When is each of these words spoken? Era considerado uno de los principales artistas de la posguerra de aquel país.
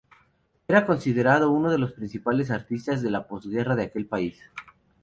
Era 0.67 0.87
considerado 0.87 1.51
uno 1.51 1.69
de 1.69 1.77
los 1.77 1.91
principales 1.91 2.49
artistas 2.49 3.03
de 3.03 3.11
la 3.11 3.27
posguerra 3.27 3.75
de 3.75 3.83
aquel 3.83 4.07
país. 4.07 4.41